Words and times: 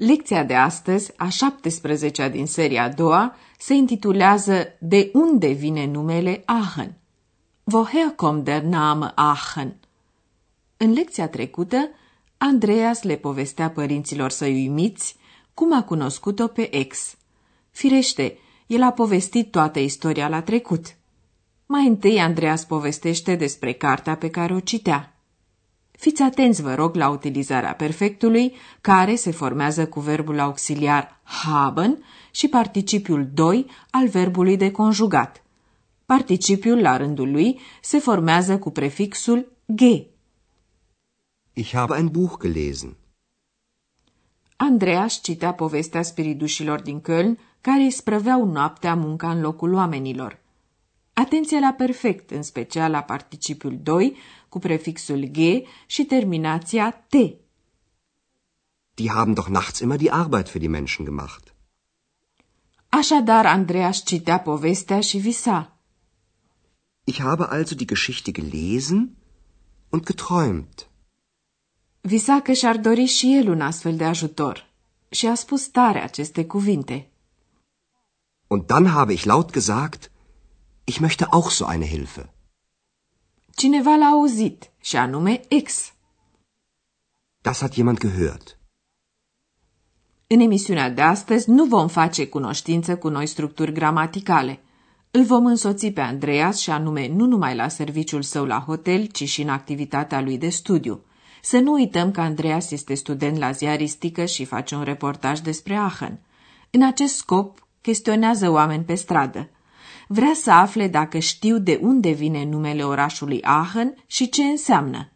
lecția 0.00 0.44
de 0.44 0.54
astăzi, 0.54 1.12
a 1.16 1.28
17-a 1.28 2.28
din 2.28 2.46
seria 2.46 2.82
a 2.82 2.88
doua, 2.88 3.36
se 3.58 3.74
intitulează 3.74 4.66
De 4.78 5.10
unde 5.12 5.48
vine 5.48 5.86
numele 5.86 6.42
Aachen? 6.44 6.94
Woher 7.64 8.08
kommt 8.16 8.44
der 8.44 8.62
Name 8.62 9.12
Aachen? 9.14 9.76
În 10.76 10.92
lecția 10.92 11.28
trecută, 11.28 11.88
Andreas 12.36 13.02
le 13.02 13.16
povestea 13.16 13.70
părinților 13.70 14.30
săi 14.30 14.52
uimiți 14.52 15.16
cum 15.54 15.74
a 15.74 15.82
cunoscut-o 15.82 16.46
pe 16.46 16.76
ex. 16.76 17.16
Firește, 17.70 18.38
el 18.66 18.82
a 18.82 18.90
povestit 18.92 19.50
toată 19.50 19.78
istoria 19.78 20.28
la 20.28 20.42
trecut. 20.42 20.96
Mai 21.66 21.86
întâi 21.86 22.20
Andreas 22.20 22.64
povestește 22.64 23.34
despre 23.34 23.72
cartea 23.72 24.16
pe 24.16 24.30
care 24.30 24.54
o 24.54 24.60
citea. 24.60 25.19
Fiți 26.00 26.22
atenți, 26.22 26.62
vă 26.62 26.74
rog, 26.74 26.94
la 26.94 27.08
utilizarea 27.08 27.74
perfectului, 27.74 28.54
care 28.80 29.14
se 29.14 29.30
formează 29.30 29.86
cu 29.88 30.00
verbul 30.00 30.38
auxiliar 30.38 31.20
haben 31.22 32.04
și 32.30 32.48
participiul 32.48 33.28
2 33.34 33.66
al 33.90 34.08
verbului 34.08 34.56
de 34.56 34.70
conjugat. 34.70 35.42
Participiul, 36.06 36.80
la 36.80 36.96
rândul 36.96 37.30
lui, 37.30 37.60
se 37.82 37.98
formează 37.98 38.58
cu 38.58 38.70
prefixul 38.70 39.52
ge. 39.74 40.06
Ich 41.52 41.72
habe 41.72 41.96
ein 41.96 42.08
Buch 42.08 42.40
gelesen. 42.42 42.96
Andreas 44.56 45.20
citea 45.22 45.52
povestea 45.52 46.02
spiridușilor 46.02 46.80
din 46.80 47.00
Köln, 47.00 47.38
care 47.60 47.82
îi 47.82 47.90
sprăveau 47.90 48.44
noaptea 48.44 48.94
munca 48.94 49.30
în 49.30 49.40
locul 49.40 49.74
oamenilor. 49.74 50.38
Atenție 51.20 51.58
la 51.58 51.72
perfect, 51.72 52.30
în 52.30 52.42
special 52.42 52.90
la 52.90 53.02
participiul 53.02 53.78
2, 53.82 54.16
cu 54.48 54.58
prefixul 54.58 55.24
G 55.24 55.38
și 55.86 56.04
terminația 56.04 56.90
T. 56.90 57.12
Die 58.94 59.10
haben 59.10 59.34
doch 59.34 59.48
nachts 59.48 59.78
immer 59.78 59.98
die 59.98 60.10
Arbeit 60.10 60.48
für 60.48 60.58
die 60.58 60.68
Menschen 60.68 61.04
gemacht. 61.04 61.54
Așadar, 62.88 63.46
Andreas 63.46 64.04
citea 64.04 64.40
povestea 64.40 65.00
și 65.00 65.18
visa. 65.18 65.76
Ich 67.04 67.18
habe 67.18 67.44
also 67.48 67.74
die 67.74 67.86
Geschichte 67.86 68.30
gelesen 68.30 69.16
und 69.88 70.04
geträumt. 70.04 70.88
Visa 72.00 72.40
că 72.40 72.52
și-ar 72.52 72.76
dori 72.76 73.04
și 73.04 73.36
el 73.36 73.48
un 73.48 73.60
astfel 73.60 73.96
de 73.96 74.04
ajutor 74.04 74.66
și 75.10 75.26
a 75.26 75.34
spus 75.34 75.66
tare 75.66 76.02
aceste 76.02 76.44
cuvinte. 76.44 77.10
Und 78.46 78.66
dann 78.66 78.86
habe 78.86 79.12
ich 79.12 79.24
laut 79.24 79.50
gesagt, 79.50 80.10
ich 80.90 80.98
möchte 81.06 81.24
auch 81.36 81.48
so 81.58 81.64
eine 81.72 81.86
Hilfe. 81.94 82.22
Cineva 83.60 83.94
l-a 83.96 84.10
auzit, 84.18 84.70
și 84.80 84.96
anume 84.96 85.40
ex. 85.48 85.92
Das 87.42 87.60
hat 87.60 87.72
jemand 87.72 87.98
gehört. 87.98 88.58
În 90.26 90.40
emisiunea 90.40 90.90
de 90.90 91.02
astăzi 91.02 91.50
nu 91.50 91.64
vom 91.64 91.88
face 91.88 92.26
cunoștință 92.26 92.96
cu 92.96 93.08
noi 93.08 93.26
structuri 93.26 93.72
gramaticale. 93.72 94.60
Îl 95.10 95.24
vom 95.24 95.46
însoți 95.46 95.90
pe 95.90 96.00
Andreas 96.00 96.58
și 96.58 96.70
anume 96.70 97.08
nu 97.08 97.26
numai 97.26 97.54
la 97.54 97.68
serviciul 97.68 98.22
său 98.22 98.44
la 98.44 98.58
hotel, 98.58 99.06
ci 99.06 99.28
și 99.28 99.42
în 99.42 99.48
activitatea 99.48 100.20
lui 100.20 100.38
de 100.38 100.48
studiu. 100.48 101.04
Să 101.42 101.58
nu 101.58 101.72
uităm 101.72 102.10
că 102.10 102.20
Andreas 102.20 102.70
este 102.70 102.94
student 102.94 103.36
la 103.38 103.50
ziaristică 103.50 104.24
și 104.24 104.44
face 104.44 104.74
un 104.74 104.82
reportaj 104.82 105.40
despre 105.40 105.74
Aachen. 105.74 106.20
În 106.70 106.82
acest 106.82 107.14
scop, 107.14 107.66
chestionează 107.80 108.50
oameni 108.50 108.84
pe 108.84 108.94
stradă. 108.94 109.50
Vrea 110.12 110.32
să 110.34 110.50
afle 110.50 110.88
dacă 110.88 111.18
știu 111.18 111.58
de 111.58 111.78
unde 111.82 112.10
vine 112.10 112.44
numele 112.44 112.84
orașului 112.84 113.42
Aachen 113.42 113.94
și 114.06 114.28
ce 114.28 114.42
înseamnă. 114.42 115.08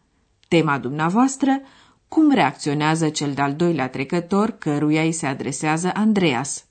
Tema 0.47 0.77
dumneavoastră, 0.77 1.61
cum 2.07 2.31
reacționează 2.31 3.09
cel 3.09 3.33
de-al 3.33 3.55
doilea 3.55 3.89
trecător 3.89 4.49
căruia 4.49 5.01
îi 5.01 5.11
se 5.11 5.25
adresează 5.25 5.91
Andreas. 5.93 6.65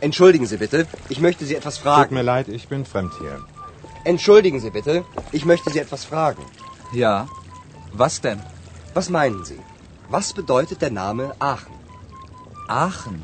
Entschuldigen 0.00 0.46
Sie 0.46 0.56
bitte, 0.56 0.86
ich 1.08 1.20
möchte 1.20 1.44
Sie 1.44 1.56
etwas 1.56 1.74
Tut 1.74 1.82
fragen. 1.82 2.16
mir 2.16 2.24
leid, 2.24 2.46
ich 2.46 2.66
bin 2.68 2.82
fremd 2.82 3.10
hier. 3.20 3.46
Entschuldigen 4.04 4.60
Sie 4.60 4.70
bitte, 4.70 5.04
ich 5.30 5.44
möchte 5.44 5.70
Sie 5.70 5.80
etwas 5.80 6.04
fragen. 6.04 6.44
Ja. 6.94 7.26
Was 7.96 8.20
denn? 8.20 8.42
Was 8.94 9.08
meinen 9.08 9.44
Sie? 9.44 9.60
Was 10.10 10.32
bedeutet 10.32 10.80
der 10.80 10.90
Name 10.90 11.32
Aachen? 11.38 11.83
Aachen. 12.66 13.18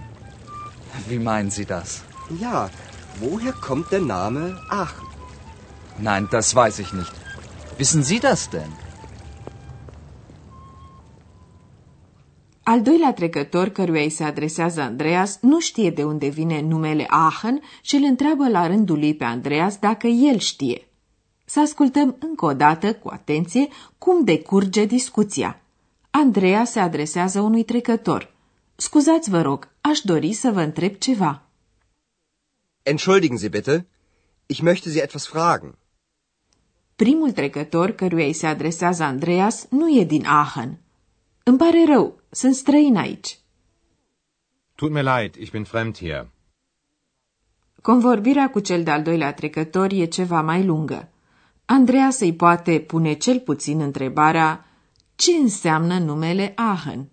Wie 1.08 1.18
meinen 1.18 1.50
Sie 1.50 1.64
das? 1.64 2.02
Ja, 2.40 2.70
woher 3.20 3.52
kommt 3.52 3.90
der 3.90 4.00
Name 4.00 4.58
Aachen? 4.68 5.06
Nein, 5.98 6.28
das 6.30 6.54
weiß 6.54 6.78
ich 6.78 6.92
nicht. 6.92 7.12
Wissen 7.78 8.02
Sie 8.02 8.20
das 8.20 8.48
denn? 8.50 8.72
Al 12.62 12.82
doilea 12.82 13.12
trecător 13.12 13.68
căruia 13.68 14.02
îi 14.02 14.10
se 14.10 14.24
adresează 14.24 14.80
Andreas 14.80 15.38
nu 15.40 15.60
știe 15.60 15.90
de 15.90 16.04
unde 16.04 16.28
vine 16.28 16.60
numele 16.60 17.06
Aachen 17.08 17.60
și 17.80 17.96
îl 17.96 18.02
întreabă 18.04 18.48
la 18.48 18.66
rândul 18.66 18.98
lui 18.98 19.14
pe 19.14 19.24
Andreas 19.24 19.76
dacă 19.76 20.06
el 20.06 20.38
știe. 20.38 20.88
Să 21.44 21.60
ascultăm 21.60 22.16
încă 22.20 22.44
o 22.44 22.52
dată, 22.52 22.94
cu 22.94 23.08
atenție, 23.12 23.68
cum 23.98 24.24
decurge 24.24 24.84
discuția. 24.84 25.60
Andreea 26.10 26.64
se 26.64 26.80
adresează 26.80 27.40
unui 27.40 27.62
trecător. 27.62 28.32
Scuzați, 28.80 29.30
vă 29.30 29.40
rog, 29.42 29.68
aș 29.80 29.98
dori 29.98 30.32
să 30.32 30.50
vă 30.50 30.60
întreb 30.60 30.94
ceva. 30.94 31.42
Entschuldigen 32.82 33.36
Sie 33.36 33.48
bitte, 33.48 33.86
ich 34.46 34.60
möchte 34.62 34.90
Sie 34.90 35.02
etwas 35.02 35.26
fragen. 35.26 35.78
Primul 36.96 37.32
trecător 37.32 37.90
căruia 37.90 38.24
îi 38.24 38.32
se 38.32 38.46
adresează 38.46 39.02
Andreas 39.02 39.66
nu 39.70 39.98
e 39.98 40.04
din 40.04 40.24
Aachen. 40.24 40.78
Îmi 41.42 41.58
pare 41.58 41.84
rău, 41.86 42.20
sunt 42.30 42.54
străin 42.54 42.96
aici. 42.96 43.38
Tut 44.74 44.90
mir 44.90 45.02
leid, 45.02 45.34
ich 45.34 45.50
bin 45.50 45.64
fremd 45.64 45.96
hier. 45.96 46.30
Convorbirea 47.82 48.50
cu 48.50 48.60
cel 48.60 48.82
de-al 48.82 49.02
doilea 49.02 49.32
trecător 49.34 49.92
e 49.92 50.04
ceva 50.04 50.40
mai 50.42 50.64
lungă. 50.64 51.08
Andreas 51.64 52.20
îi 52.20 52.34
poate 52.34 52.80
pune 52.80 53.12
cel 53.12 53.40
puțin 53.40 53.80
întrebarea 53.80 54.66
ce 55.14 55.32
înseamnă 55.32 55.98
numele 55.98 56.52
Aachen. 56.56 57.08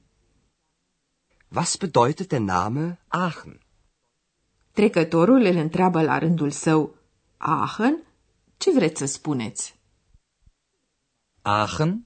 Was 1.49 1.77
bedeutet 1.77 2.29
der 2.29 2.39
Name 2.39 2.99
Aachen? 3.07 3.59
Trecătorul 4.71 5.41
îl 5.41 5.55
întreabă 5.55 6.01
la 6.01 6.17
rândul 6.17 6.51
său, 6.51 6.95
Aachen? 7.37 8.03
Ce 8.57 8.71
vreți 8.71 8.97
să 8.97 9.05
spuneți? 9.05 9.79
Aachen? 11.41 12.05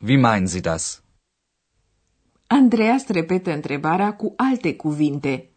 Wie 0.00 0.16
meinen 0.16 0.46
Sie 0.46 0.60
das? 0.60 1.02
Andreas 2.46 3.06
repetă 3.06 3.52
întrebarea 3.52 4.16
cu 4.16 4.34
alte 4.36 4.76
cuvinte. 4.76 5.50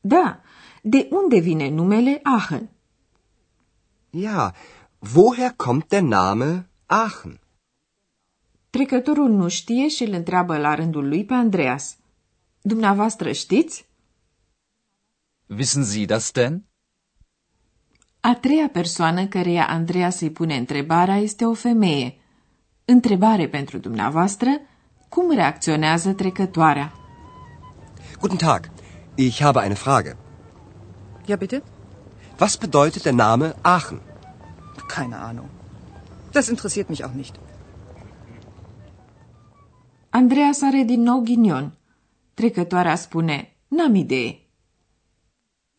Da, 0.00 0.40
de 0.82 1.08
unde 1.10 1.38
vine 1.38 1.68
numele 1.68 2.20
Aachen? 2.22 2.70
Ja, 4.10 4.54
woher 5.14 5.50
kommt 5.56 5.88
der 5.88 6.02
Name 6.02 6.68
Aachen? 6.86 7.40
Trecătorul 8.70 9.30
nu 9.30 9.48
știe 9.48 9.88
și 9.88 10.02
îl 10.02 10.12
întreabă 10.12 10.58
la 10.58 10.74
rândul 10.74 11.08
lui 11.08 11.24
pe 11.24 11.34
Andreas. 11.34 11.96
Dumneavoastră 12.62 13.32
știți? 13.32 13.88
Wissen 15.46 15.84
Sie 15.84 16.04
das 16.04 16.30
denn? 16.30 16.64
A 18.20 18.34
treia 18.34 18.68
persoană 18.68 19.26
căreia 19.26 19.66
Andreas 19.68 20.20
îi 20.20 20.30
pune 20.30 20.56
întrebarea 20.56 21.16
este 21.16 21.44
o 21.44 21.54
femeie. 21.54 22.16
Întrebare 22.84 23.48
pentru 23.48 23.78
dumneavoastră, 23.78 24.48
cum 25.08 25.34
reacționează 25.34 26.12
trecătoarea? 26.12 26.92
Guten 28.20 28.36
Tag, 28.36 28.70
ich 29.14 29.40
habe 29.40 29.60
eine 29.62 29.74
Frage. 29.74 30.16
Ja, 31.26 31.36
bitte? 31.36 31.62
Was 32.40 32.56
bedeutet 32.56 33.02
der 33.02 33.12
Name 33.12 33.54
Aachen? 33.60 34.00
Keine 34.86 35.16
Ahnung. 35.16 35.48
Das 36.30 36.48
interessiert 36.48 36.88
mich 36.88 37.04
auch 37.04 37.14
nicht. 37.14 37.34
Andreas 40.10 40.62
are 40.62 40.82
din 40.82 41.02
nou 41.02 41.20
ghinion. 41.22 41.72
Trecătoarea 42.34 42.94
spune, 42.94 43.56
n-am 43.68 43.94
idee. 43.94 44.40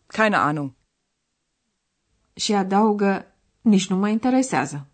Keine 0.08 0.36
Ahnung. 0.36 0.72
Și 2.34 2.54
adaugă, 2.54 3.36
nici 3.62 3.90
nu 3.90 3.96
mă 3.96 4.10
interesează. 4.10 4.88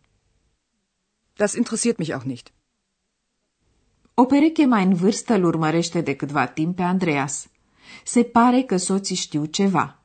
Das 1.35 1.53
interessiert 1.53 1.97
mich 1.97 2.11
auch 2.11 2.25
nicht. 2.25 2.51
O 4.13 4.25
pereche 4.25 4.65
mai 4.65 4.83
în 4.83 4.93
vârstă 4.93 5.33
îl 5.33 5.43
urmărește 5.43 6.01
de 6.01 6.15
câtva 6.15 6.47
timp 6.47 6.75
pe 6.75 6.81
Andreas. 6.81 7.47
Se 8.03 8.23
pare 8.23 8.61
că 8.61 8.77
soții 8.77 9.15
știu 9.15 9.45
ceva. 9.45 9.99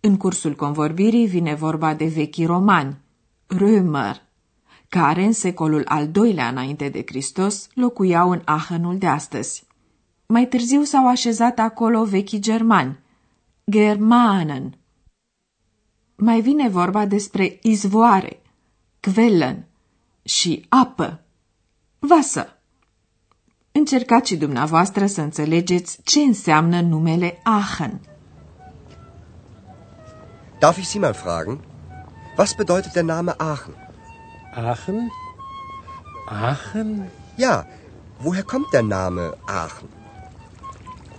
În 0.00 0.16
cursul 0.16 0.54
convorbirii 0.54 1.26
vine 1.26 1.54
vorba 1.54 1.94
de 1.94 2.06
vechii 2.06 2.46
romani, 2.46 3.00
Römer, 3.46 4.16
care 4.88 5.24
în 5.24 5.32
secolul 5.32 5.84
al 5.84 6.10
doilea 6.10 6.48
înainte 6.48 6.88
de 6.88 7.02
Hristos 7.06 7.68
locuiau 7.74 8.30
în 8.30 8.42
Aachenul 8.44 8.98
de 8.98 9.06
astăzi. 9.06 9.66
Mai 10.32 10.46
târziu 10.46 10.82
s-au 10.82 11.08
așezat 11.08 11.58
acolo 11.58 12.04
vechii 12.04 12.38
germani, 12.40 12.98
Germanen. 13.70 14.78
Mai 16.16 16.40
vine 16.40 16.68
vorba 16.68 17.06
despre 17.06 17.58
izvoare, 17.62 18.42
Quellen 19.00 19.66
și 20.22 20.66
apă, 20.68 21.20
Wasser. 22.10 22.56
Încercați 23.72 24.28
și 24.28 24.36
dumneavoastră 24.36 25.06
să 25.06 25.20
înțelegeți 25.20 26.00
ce 26.02 26.20
înseamnă 26.20 26.80
numele 26.80 27.40
Aachen. 27.42 28.00
Darf 30.58 30.76
ich 30.76 30.86
Sie 30.86 31.00
mal 31.00 31.14
fragen? 31.14 31.60
Was 32.38 32.54
bedeutet 32.54 32.92
der 32.92 33.04
Name 33.04 33.34
Aachen? 33.36 33.74
Aachen? 34.54 35.10
Aachen? 36.28 37.10
Ja, 37.36 37.66
woher 38.22 38.42
kommt 38.42 38.70
der 38.70 38.82
Name 38.82 39.30
Aachen? 39.44 40.00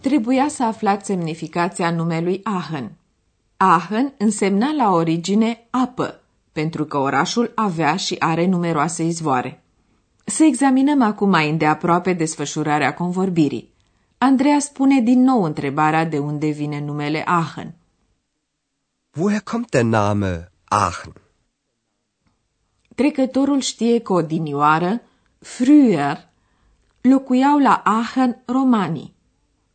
Trebuia 0.00 0.48
să 0.48 0.64
aflați 0.64 1.06
semnificația 1.06 1.90
numelui 1.90 2.40
Aachen. 2.42 2.92
Aachen 3.56 4.12
însemna 4.18 4.72
la 4.72 4.90
origine 4.90 5.66
apă, 5.70 6.20
pentru 6.52 6.84
că 6.84 6.98
orașul 6.98 7.52
avea 7.54 7.96
și 7.96 8.16
are 8.18 8.46
numeroase 8.46 9.04
izvoare. 9.04 9.62
Să 10.24 10.44
examinăm 10.44 11.02
acum 11.02 11.28
mai 11.28 11.50
îndeaproape 11.50 12.12
desfășurarea 12.12 12.94
convorbirii. 12.94 13.72
Andreea 14.18 14.58
spune 14.58 15.00
din 15.00 15.22
nou 15.22 15.42
întrebarea 15.42 16.04
de 16.04 16.18
unde 16.18 16.48
vine 16.48 16.80
numele 16.80 17.22
Aachen. 17.26 17.74
woher 19.16 19.40
kommt 19.40 19.70
der 19.70 19.82
Name 19.82 20.52
Aachen? 20.64 21.12
Trecătorul 22.94 23.60
știe 23.60 24.00
că 24.00 24.12
odinioară, 24.12 25.00
früher, 25.40 26.28
locuiau 27.00 27.58
la 27.58 27.82
Aachen 27.84 28.42
romanii. 28.44 29.14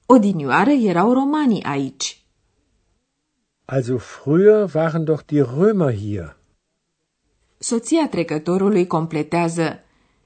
Odinioară 0.05 0.69
erau 0.69 1.13
romanii 1.13 1.63
aici. 1.63 2.23
Also 3.65 3.97
früher 3.97 4.73
waren 4.73 5.03
doch 5.03 5.25
die 5.25 5.41
Römer 5.43 5.93
hier. 5.93 6.37
Soția 7.57 8.07
trecătorului 8.09 8.87
completează 8.87 9.79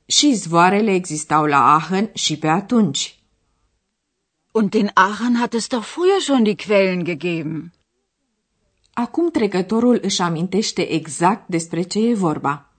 și 0.05 0.33
zvoarele 0.33 0.93
existau 0.93 1.45
la 1.45 1.73
Aachen 1.73 2.09
și 2.13 2.37
pe 2.37 2.47
atunci. 2.47 3.19
Und 4.51 4.73
in 4.73 4.91
Aachen 4.93 5.35
hat 5.35 5.53
es 5.53 5.67
doch 5.67 5.85
früher 5.85 6.21
schon 6.21 6.43
die 6.43 6.55
Quellen 6.55 7.03
gegeben. 7.03 7.73
Acum 8.93 9.31
trecătorul 9.31 9.99
își 10.01 10.21
amintește 10.21 10.89
exact 10.91 11.47
despre 11.47 11.81
ce 11.81 11.99
e 11.99 12.13
vorba. 12.13 12.69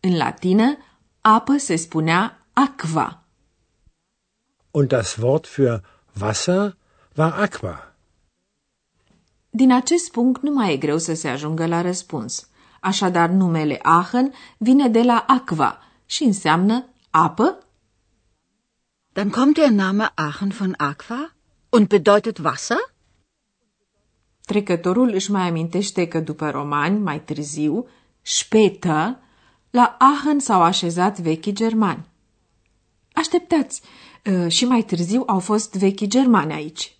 În 0.00 0.16
latină, 0.16 0.76
apă 1.20 1.56
se 1.56 1.76
spunea 1.76 2.46
aqua. 2.52 3.24
Und 4.70 4.88
das 4.88 5.16
Wort 5.16 5.46
für 5.46 5.80
Wasser 6.20 6.76
war 7.16 7.32
Aqua. 7.40 7.94
Din 9.50 9.72
acest 9.72 10.10
punct 10.10 10.42
nu 10.42 10.50
mai 10.50 10.72
e 10.72 10.76
greu 10.76 10.98
să 10.98 11.14
se 11.14 11.28
ajungă 11.28 11.66
la 11.66 11.80
răspuns. 11.80 12.48
Așadar, 12.80 13.28
numele 13.28 13.78
Aachen 13.82 14.32
vine 14.58 14.88
de 14.88 15.02
la 15.02 15.24
aqua 15.26 15.78
și 16.06 16.24
înseamnă 16.24 16.88
apă? 17.10 17.58
Dann 19.12 19.30
kommt 19.30 19.54
der 19.54 19.68
Name 19.70 20.12
Aachen 20.14 20.48
von 20.48 20.74
Aqua 20.76 21.32
und 21.68 21.88
bedeutet 21.88 22.38
Wasser? 22.38 22.94
Trecătorul 24.40 25.12
își 25.12 25.30
mai 25.30 25.48
amintește 25.48 26.08
că 26.08 26.20
după 26.20 26.50
romani, 26.50 26.98
mai 26.98 27.20
târziu, 27.20 27.88
später, 28.22 29.18
la 29.70 29.96
Aachen 29.98 30.38
s-au 30.38 30.62
așezat 30.62 31.18
vechii 31.18 31.52
germani. 31.52 32.09
Așteptați, 33.12 33.82
ă, 34.26 34.48
și 34.48 34.64
mai 34.64 34.82
târziu 34.82 35.22
au 35.26 35.38
fost 35.38 35.74
vechii 35.74 36.08
germani 36.08 36.52
aici. 36.52 36.94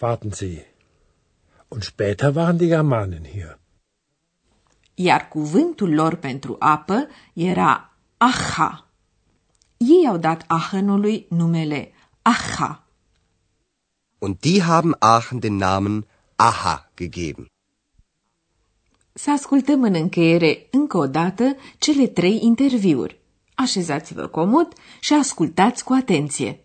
Warten 0.00 0.30
Sie. 0.30 0.66
Und 1.68 1.82
später 1.82 2.34
waren 2.34 2.56
die 2.56 2.68
Germanen 2.68 3.24
hier. 3.24 3.58
Iar 4.94 5.28
cuvântul 5.28 5.94
lor 5.94 6.14
pentru 6.14 6.56
apă 6.58 7.06
era 7.32 7.92
Acha. 8.16 8.86
Ei 9.76 10.06
au 10.08 10.16
dat 10.16 10.44
Aachenului 10.46 11.26
numele 11.28 11.92
Acha. 12.22 12.82
Und 14.18 14.40
die 14.40 14.62
haben 14.62 14.96
Aachen 14.98 15.38
den 15.38 15.56
Namen 15.56 16.06
Aha 16.36 16.90
gegeben. 16.96 17.46
Să 19.12 19.30
ascultăm 19.30 19.82
în 19.82 19.94
încheiere 19.94 20.66
încă 20.70 20.96
o 20.96 21.06
dată 21.06 21.56
cele 21.78 22.06
trei 22.06 22.38
interviuri. 22.42 23.17
Așezați-vă 23.60 24.26
comod 24.26 24.72
și 25.00 25.12
ascultați 25.12 25.84
cu 25.84 25.92
atenție. 25.92 26.64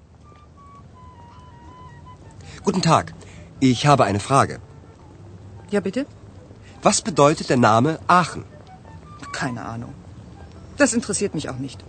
Guten 2.63 2.83
Tag, 2.83 3.13
ich 3.59 3.87
habe 3.87 4.03
eine 4.03 4.19
Frage. 4.19 4.59
Ja, 5.71 5.79
bitte? 5.79 6.05
Was 6.83 7.01
bedeutet 7.01 7.49
der 7.49 7.57
Name 7.57 7.99
Aachen? 8.07 8.43
Keine 9.31 9.65
Ahnung. 9.65 9.93
Das 10.77 10.93
interessiert 10.93 11.33
mich 11.33 11.49
auch 11.49 11.57
nicht. 11.57 11.79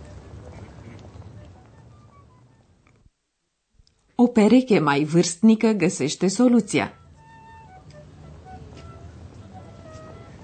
O 4.15 4.27
pereche 4.27 4.79
mai 4.79 5.03
vârstnică 5.03 5.71
găsește 5.71 6.27
soluția. 6.27 6.91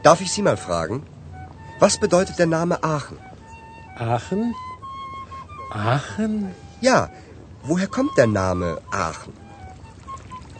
Darf 0.01 0.19
ich 0.21 0.31
Sie 0.31 0.43
mal 0.43 0.57
fragen? 0.57 1.03
Was 1.79 1.97
bedeutet 1.97 2.35
der 2.35 2.47
Name 2.47 2.77
Aachen? 2.81 3.17
Aachen? 3.97 4.55
Aachen? 5.71 6.53
Ja, 6.81 7.09
woher 7.63 7.87
kommt 7.87 8.13
der 8.17 8.27
Name 8.27 8.81
Aachen? 8.91 9.33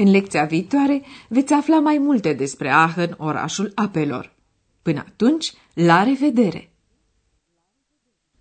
În 0.00 0.10
lecția 0.10 0.44
viitoare 0.44 1.02
veți 1.28 1.52
afla 1.52 1.80
mai 1.80 1.98
multe 1.98 2.32
despre 2.32 2.70
Aachen, 2.70 3.14
orașul 3.18 3.72
apelor. 3.74 4.36
Până 4.82 5.04
atunci, 5.06 5.52
la 5.74 6.02
revedere! 6.02 6.72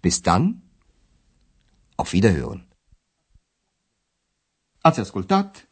bis 0.07 0.21
dann. 0.21 0.61
Auf 1.95 2.13
Wiederhören. 2.13 2.67
Ați 4.81 4.99
ascultat 4.99 5.67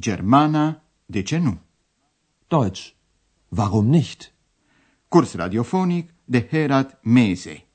Germana, 0.00 0.82
de 1.06 1.22
ce 1.22 1.38
nu? 1.38 1.58
Deutsch. 2.48 2.92
Warum 3.48 3.86
nicht? 3.86 4.32
Curs 5.08 5.34
radiofonic 5.34 6.14
de 6.24 6.46
Herat 6.50 6.98
Mese. 7.02 7.66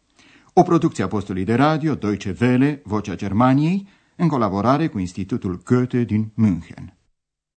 O 0.53 0.63
producție 0.63 1.03
a 1.03 1.08
postului 1.08 1.43
de 1.43 1.55
radio 1.55 1.96
Deutsche 1.96 2.36
Welle, 2.41 2.82
Vocea 2.84 3.15
Germaniei, 3.15 3.88
în 4.15 4.27
colaborare 4.27 4.88
cu 4.88 5.00
Institutul 5.00 5.62
Goethe 5.63 6.03
din 6.03 6.32
München. 6.34 6.98